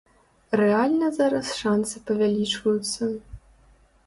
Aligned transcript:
Рэальна 0.61 1.09
зараз 1.17 1.51
шанцы 1.59 1.95
павялічваюцца. 2.09 3.03